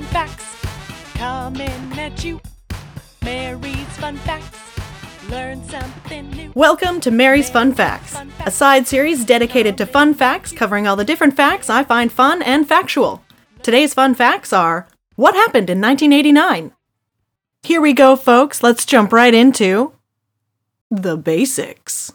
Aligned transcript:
Fun 0.00 0.12
Facts 0.12 1.12
coming 1.14 1.98
at 1.98 2.24
you. 2.24 2.40
Mary's 3.22 3.98
Fun 3.98 4.16
Facts. 4.16 4.58
Learn 5.28 5.62
something 5.68 6.30
new. 6.30 6.52
Welcome 6.54 7.02
to 7.02 7.10
Mary's 7.10 7.50
Fun 7.50 7.74
Facts, 7.74 8.16
a 8.46 8.50
side 8.50 8.86
series 8.86 9.26
dedicated 9.26 9.76
to 9.76 9.84
fun 9.84 10.14
facts 10.14 10.52
covering 10.52 10.86
all 10.86 10.96
the 10.96 11.04
different 11.04 11.36
facts 11.36 11.68
I 11.68 11.84
find 11.84 12.10
fun 12.10 12.40
and 12.40 12.66
factual. 12.66 13.22
Today's 13.62 13.92
fun 13.92 14.14
facts 14.14 14.54
are 14.54 14.88
What 15.16 15.34
happened 15.34 15.68
in 15.68 15.82
1989? 15.82 16.72
Here 17.62 17.80
we 17.82 17.92
go, 17.92 18.16
folks. 18.16 18.62
Let's 18.62 18.86
jump 18.86 19.12
right 19.12 19.34
into 19.34 19.92
the 20.90 21.18
basics. 21.18 22.12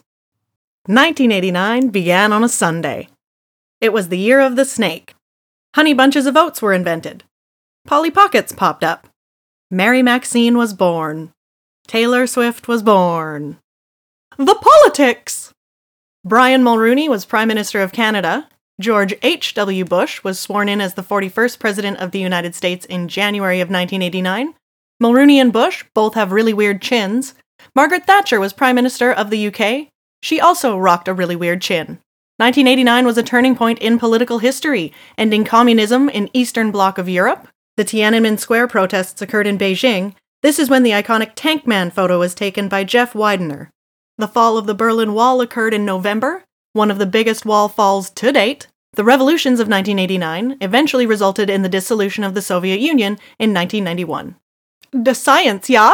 1989 0.88 1.89
began 1.89 2.33
on 2.33 2.43
a 2.43 2.49
Sunday. 2.49 3.09
It 3.79 3.93
was 3.93 4.09
the 4.09 4.17
year 4.17 4.39
of 4.39 4.55
the 4.55 4.65
snake. 4.65 5.13
Honey 5.75 5.93
bunches 5.93 6.25
of 6.25 6.36
oats 6.36 6.63
were 6.63 6.73
invented. 6.73 7.23
Polly 7.86 8.09
Pockets 8.09 8.52
popped 8.52 8.83
up. 8.83 9.07
Mary 9.70 10.02
Maxine 10.02 10.57
was 10.57 10.73
born. 10.73 11.31
Taylor 11.85 12.26
Swift 12.26 12.67
was 12.67 12.81
born. 12.81 13.59
The 14.38 14.55
politics! 14.55 15.53
Brian 16.23 16.63
Mulroney 16.63 17.07
was 17.07 17.26
Prime 17.26 17.48
Minister 17.48 17.81
of 17.81 17.91
Canada. 17.91 18.49
George 18.81 19.13
H.W. 19.21 19.85
Bush 19.85 20.23
was 20.23 20.40
sworn 20.40 20.67
in 20.67 20.81
as 20.81 20.95
the 20.95 21.03
41st 21.03 21.59
President 21.59 21.98
of 21.99 22.09
the 22.09 22.20
United 22.20 22.55
States 22.55 22.88
in 22.88 23.07
January 23.07 23.62
of 23.62 23.70
1989. 23.70 24.55
Mulroney 25.02 25.35
and 25.35 25.54
Bush 25.54 25.85
both 25.93 26.15
have 26.15 26.31
really 26.31 26.54
weird 26.54 26.81
chins. 26.81 27.35
Margaret 27.76 28.07
Thatcher 28.07 28.40
was 28.40 28.52
Prime 28.52 28.76
Minister 28.76 29.12
of 29.12 29.29
the 29.29 29.48
UK. 29.48 29.90
She 30.23 30.41
also 30.41 30.76
rocked 30.76 31.07
a 31.07 31.13
really 31.13 31.35
weird 31.35 31.62
chin. 31.62 31.99
1989 32.38 33.05
was 33.05 33.17
a 33.20 33.23
turning 33.23 33.55
point 33.55 33.77
in 33.77 33.99
political 33.99 34.40
history, 34.40 34.91
ending 35.20 35.45
communism 35.45 36.09
in 36.09 36.31
Eastern 36.34 36.71
Bloc 36.71 36.98
of 36.98 37.07
Europe. 37.07 37.48
The 37.77 37.84
Tiananmen 37.84 38.39
Square 38.39 38.70
protests 38.70 39.21
occurred 39.21 39.47
in 39.47 39.57
Beijing. 39.57 40.15
This 40.41 40.59
is 40.59 40.70
when 40.70 40.84
the 40.84 40.91
iconic 40.91 41.31
Tank 41.35 41.68
Man 41.68 41.91
photo 41.91 42.20
was 42.20 42.34
taken 42.34 42.70
by 42.70 42.85
Jeff 42.85 43.13
Widener. 43.13 43.70
The 44.17 44.29
fall 44.29 44.57
of 44.57 44.65
the 44.65 44.73
Berlin 44.73 45.13
Wall 45.13 45.41
occurred 45.41 45.73
in 45.73 45.84
November, 45.84 46.45
one 46.71 46.90
of 46.90 46.99
the 46.99 47.05
biggest 47.05 47.45
wall 47.45 47.67
falls 47.67 48.09
to 48.12 48.32
date. 48.32 48.67
The 48.93 49.04
revolutions 49.04 49.59
of 49.59 49.67
1989 49.67 50.57
eventually 50.62 51.05
resulted 51.05 51.49
in 51.49 51.63
the 51.63 51.70
dissolution 51.70 52.23
of 52.23 52.34
the 52.34 52.41
Soviet 52.41 52.79
Union 52.79 53.17
in 53.40 53.54
1991. 53.54 54.35
The 54.91 55.13
science, 55.13 55.70
yeah? 55.70 55.93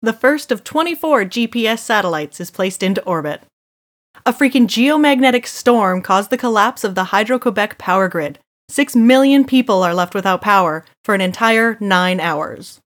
The 0.00 0.14
first 0.14 0.50
of 0.50 0.64
24 0.64 1.26
GPS 1.26 1.80
satellites 1.80 2.40
is 2.40 2.50
placed 2.50 2.82
into 2.82 3.04
orbit. 3.04 3.42
A 4.24 4.32
freaking 4.32 4.66
geomagnetic 4.66 5.46
storm 5.46 6.00
caused 6.00 6.30
the 6.30 6.38
collapse 6.38 6.84
of 6.84 6.94
the 6.94 7.04
Hydro 7.04 7.38
Quebec 7.38 7.76
power 7.76 8.08
grid. 8.08 8.38
Six 8.70 8.94
million 8.94 9.44
people 9.44 9.82
are 9.82 9.92
left 9.92 10.14
without 10.14 10.42
power 10.42 10.84
for 11.02 11.12
an 11.12 11.20
entire 11.20 11.76
nine 11.80 12.20
hours. 12.20 12.80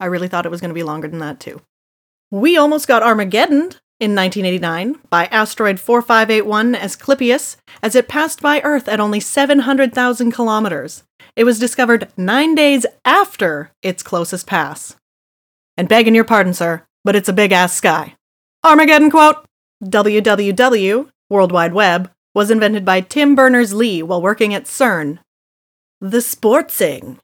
I 0.00 0.06
really 0.06 0.26
thought 0.26 0.46
it 0.46 0.50
was 0.50 0.60
going 0.60 0.70
to 0.70 0.74
be 0.74 0.82
longer 0.82 1.06
than 1.06 1.20
that, 1.20 1.38
too. 1.38 1.62
We 2.32 2.56
almost 2.56 2.88
got 2.88 3.04
Armageddon 3.04 3.70
in 4.00 4.16
1989 4.16 4.98
by 5.10 5.26
asteroid 5.26 5.78
4581 5.78 6.74
Asclepius 6.74 7.56
as 7.84 7.94
it 7.94 8.08
passed 8.08 8.42
by 8.42 8.60
Earth 8.62 8.88
at 8.88 8.98
only 8.98 9.20
700,000 9.20 10.32
kilometers. 10.32 11.04
It 11.36 11.44
was 11.44 11.60
discovered 11.60 12.08
nine 12.16 12.56
days 12.56 12.84
after 13.04 13.70
its 13.80 14.02
closest 14.02 14.48
pass. 14.48 14.96
And 15.76 15.88
begging 15.88 16.16
your 16.16 16.24
pardon, 16.24 16.52
sir, 16.52 16.82
but 17.04 17.14
it's 17.14 17.28
a 17.28 17.32
big 17.32 17.52
ass 17.52 17.74
sky. 17.74 18.16
Armageddon 18.64 19.08
quote 19.08 19.46
WWW, 19.84 21.10
World 21.30 21.52
Wide 21.52 21.74
Web, 21.74 22.10
was 22.34 22.50
invented 22.50 22.84
by 22.84 23.00
Tim 23.00 23.34
Berners 23.34 23.74
Lee 23.74 24.02
while 24.02 24.22
working 24.22 24.54
at 24.54 24.64
CERN. 24.64 25.18
The 26.00 26.18
Sportsing. 26.18 27.18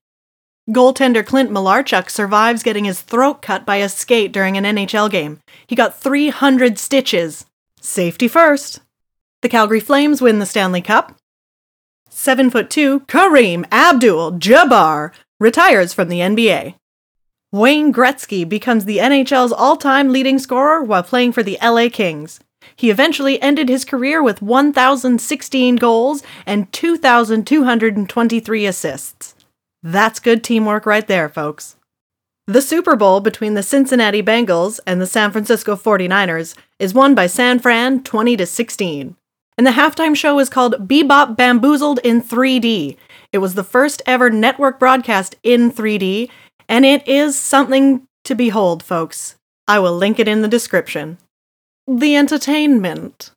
Goaltender 0.71 1.25
Clint 1.25 1.51
Malarchuk 1.51 2.11
survives 2.11 2.63
getting 2.63 2.85
his 2.85 3.01
throat 3.01 3.41
cut 3.41 3.65
by 3.65 3.77
a 3.77 3.89
skate 3.89 4.33
during 4.33 4.57
an 4.57 4.65
NHL 4.65 5.11
game. 5.11 5.41
He 5.67 5.75
got 5.75 5.99
300 5.99 6.79
stitches. 6.79 7.47
Safety 7.81 8.29
first. 8.29 8.81
The 9.41 9.49
Calgary 9.49 9.81
Flames 9.81 10.21
win 10.21 10.41
the 10.41 10.47
Stanley 10.47 10.83
Cup. 10.83 11.17
7 12.11 12.51
foot 12.51 12.69
2 12.69 13.01
Kareem 13.01 13.65
Abdul 13.73 14.33
Jabbar 14.33 15.13
retires 15.41 15.95
from 15.95 16.09
the 16.09 16.21
NBA. 16.21 16.75
Wayne 17.51 17.95
Gretzky 17.95 18.47
becomes 18.47 18.85
the 18.85 18.99
NHL's 18.99 19.53
all-time 19.53 20.13
leading 20.13 20.39
scorer 20.39 20.83
while 20.83 21.03
playing 21.03 21.33
for 21.33 21.43
the 21.43 21.57
LA 21.63 21.89
Kings. 21.89 22.41
He 22.79 22.91
eventually 22.91 23.43
ended 23.43 23.69
his 23.69 23.85
career 23.85 24.23
with 24.23 24.41
1,016 24.41 25.77
goals 25.77 26.23
and 26.47 26.73
2,223 26.73 28.67
assists. 28.67 29.35
That's 29.83 30.21
good 30.21 30.45
teamwork 30.45 30.87
right 30.87 31.07
there, 31.07 31.29
folks. 31.29 31.75
The 32.47 32.63
Super 32.63 32.95
Bowl 32.95 33.19
between 33.21 33.55
the 33.55 33.65
Cincinnati 33.65 34.23
Bengals 34.23 34.79
and 34.87 35.01
the 35.01 35.09
San 35.09 35.33
Francisco 35.33 35.75
49ers 35.75 36.55
is 36.79 36.95
won 36.95 37.17
by 37.17 37.27
San 37.27 37.59
Fran 37.59 38.05
20 38.05 38.37
to 38.37 38.47
16. 38.47 39.17
And 39.59 39.67
the 39.67 39.73
halftime 39.73 40.15
show 40.15 40.39
is 40.39 40.49
called 40.49 40.89
Bebop 40.89 41.37
Bamboozled 41.37 41.99
in 42.05 42.23
3D. 42.23 42.97
It 43.33 43.39
was 43.39 43.55
the 43.55 43.65
first 43.65 44.03
ever 44.07 44.31
network 44.31 44.79
broadcast 44.79 45.35
in 45.43 45.73
3D, 45.73 46.31
and 46.69 46.87
it 46.87 47.07
is 47.09 47.37
something 47.37 48.07
to 48.23 48.37
behold, 48.37 48.85
folks. 48.85 49.35
I 49.67 49.81
will 49.81 49.97
link 49.97 50.21
it 50.21 50.29
in 50.29 50.43
the 50.43 50.49
description. 50.49 51.19
The 51.91 52.17
entertainment. 52.17 53.31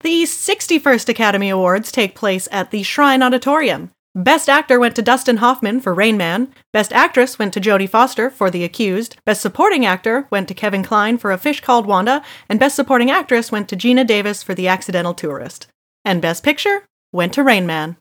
The 0.00 0.24
61st 0.24 1.08
Academy 1.08 1.48
Awards 1.48 1.90
take 1.90 2.14
place 2.14 2.46
at 2.52 2.70
the 2.70 2.82
Shrine 2.82 3.22
Auditorium. 3.22 3.92
Best 4.14 4.50
Actor 4.50 4.78
went 4.78 4.94
to 4.96 5.00
Dustin 5.02 5.38
Hoffman 5.38 5.80
for 5.80 5.94
Rain 5.94 6.18
Man. 6.18 6.52
Best 6.70 6.92
Actress 6.92 7.38
went 7.38 7.54
to 7.54 7.62
Jodie 7.62 7.88
Foster 7.88 8.28
for 8.28 8.50
The 8.50 8.62
Accused. 8.62 9.16
Best 9.24 9.40
Supporting 9.40 9.86
Actor 9.86 10.28
went 10.30 10.48
to 10.48 10.54
Kevin 10.54 10.82
Kline 10.82 11.16
for 11.16 11.32
A 11.32 11.38
Fish 11.38 11.62
Called 11.62 11.86
Wanda. 11.86 12.22
And 12.46 12.60
Best 12.60 12.76
Supporting 12.76 13.10
Actress 13.10 13.50
went 13.50 13.70
to 13.70 13.76
Geena 13.76 14.06
Davis 14.06 14.42
for 14.42 14.52
The 14.52 14.68
Accidental 14.68 15.14
Tourist. 15.14 15.68
And 16.04 16.20
Best 16.20 16.44
Picture 16.44 16.84
went 17.10 17.32
to 17.32 17.42
Rain 17.42 17.64
Man. 17.64 17.96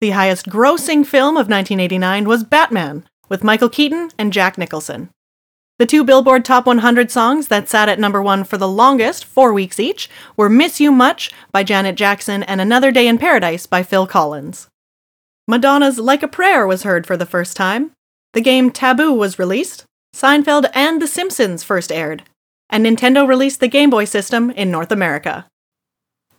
The 0.00 0.10
highest 0.10 0.46
grossing 0.46 1.06
film 1.06 1.36
of 1.36 1.48
1989 1.48 2.26
was 2.26 2.42
Batman, 2.42 3.06
with 3.28 3.44
Michael 3.44 3.68
Keaton 3.68 4.10
and 4.18 4.32
Jack 4.32 4.58
Nicholson. 4.58 5.10
The 5.78 5.86
two 5.86 6.02
Billboard 6.02 6.44
Top 6.44 6.66
100 6.66 7.08
songs 7.08 7.46
that 7.48 7.68
sat 7.68 7.88
at 7.88 8.00
number 8.00 8.20
one 8.20 8.42
for 8.42 8.58
the 8.58 8.66
longest, 8.66 9.24
four 9.24 9.52
weeks 9.52 9.78
each, 9.78 10.10
were 10.36 10.48
Miss 10.48 10.80
You 10.80 10.90
Much 10.90 11.30
by 11.52 11.62
Janet 11.62 11.94
Jackson 11.94 12.42
and 12.42 12.60
Another 12.60 12.90
Day 12.90 13.06
in 13.06 13.16
Paradise 13.16 13.66
by 13.66 13.84
Phil 13.84 14.04
Collins. 14.04 14.66
Madonna's 15.46 16.00
Like 16.00 16.24
a 16.24 16.28
Prayer 16.28 16.66
was 16.66 16.82
heard 16.82 17.06
for 17.06 17.16
the 17.16 17.24
first 17.24 17.56
time. 17.56 17.92
The 18.32 18.40
game 18.40 18.72
Taboo 18.72 19.12
was 19.12 19.38
released. 19.38 19.84
Seinfeld 20.12 20.68
and 20.74 21.00
The 21.00 21.06
Simpsons 21.06 21.62
first 21.62 21.92
aired. 21.92 22.24
And 22.68 22.84
Nintendo 22.84 23.26
released 23.26 23.60
the 23.60 23.68
Game 23.68 23.88
Boy 23.88 24.04
system 24.04 24.50
in 24.50 24.72
North 24.72 24.90
America. 24.90 25.46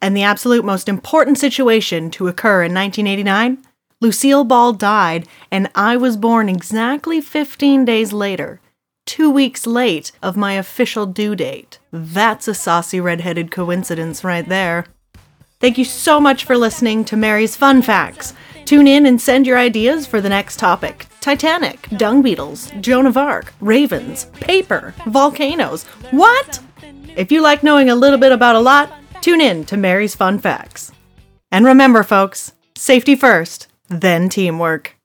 And 0.01 0.17
the 0.17 0.23
absolute 0.23 0.65
most 0.65 0.89
important 0.89 1.37
situation 1.37 2.11
to 2.11 2.27
occur 2.27 2.63
in 2.63 2.73
1989 2.73 3.63
Lucille 4.01 4.45
Ball 4.45 4.71
died, 4.71 5.27
and 5.51 5.69
I 5.75 5.97
was 5.97 6.15
born 6.15 6.47
exactly 6.47 7.19
15 7.19 7.83
days 7.83 8.13
later, 8.13 8.61
two 9.09 9.31
weeks 9.31 9.65
late 9.65 10.11
of 10.21 10.37
my 10.37 10.53
official 10.53 11.07
due 11.07 11.35
date. 11.35 11.79
That's 11.91 12.47
a 12.47 12.53
saucy 12.53 12.99
redheaded 12.99 13.49
coincidence 13.49 14.23
right 14.23 14.47
there. 14.47 14.85
Thank 15.59 15.79
you 15.79 15.83
so 15.83 16.19
much 16.19 16.45
for 16.45 16.55
listening 16.55 17.03
to 17.05 17.17
Mary's 17.17 17.55
Fun 17.55 17.81
Facts. 17.81 18.35
Tune 18.65 18.85
in 18.85 19.07
and 19.07 19.19
send 19.19 19.47
your 19.47 19.57
ideas 19.57 20.05
for 20.05 20.21
the 20.21 20.29
next 20.29 20.59
topic 20.59 21.07
Titanic, 21.21 21.89
dung 21.97 22.21
beetles, 22.21 22.71
Joan 22.81 23.07
of 23.07 23.17
Arc, 23.17 23.51
ravens, 23.61 24.25
paper, 24.41 24.93
volcanoes. 25.07 25.85
What? 26.11 26.59
If 27.17 27.31
you 27.31 27.41
like 27.41 27.63
knowing 27.63 27.89
a 27.89 27.95
little 27.95 28.19
bit 28.19 28.31
about 28.31 28.57
a 28.57 28.59
lot, 28.59 28.93
tune 29.21 29.41
in 29.41 29.65
to 29.65 29.75
Mary's 29.75 30.13
Fun 30.13 30.37
Facts. 30.37 30.91
And 31.51 31.65
remember, 31.65 32.03
folks, 32.03 32.51
safety 32.77 33.15
first, 33.15 33.69
then 33.87 34.29
teamwork. 34.29 34.98